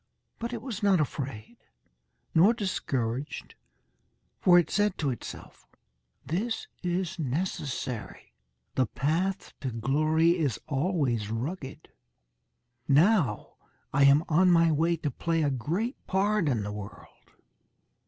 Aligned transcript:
But 0.39 0.51
it 0.51 0.63
was 0.63 0.81
not 0.81 0.99
afraid, 0.99 1.57
nor 2.33 2.55
discouraged, 2.55 3.53
for 4.39 4.57
it 4.57 4.71
said 4.71 4.97
to 4.97 5.11
itself: 5.11 5.67
"This 6.25 6.67
is 6.81 7.19
necessary. 7.19 8.33
The 8.73 8.87
path 8.87 9.53
to 9.59 9.69
glory 9.69 10.39
is 10.39 10.59
always 10.65 11.29
rugged. 11.29 11.89
Now 12.87 13.57
I 13.93 14.05
am 14.05 14.23
on 14.27 14.49
my 14.49 14.71
way 14.71 14.97
to 14.97 15.11
play 15.11 15.43
a 15.43 15.51
great 15.51 16.03
part 16.07 16.49
in 16.49 16.63
the 16.63 16.71
world." 16.73 17.33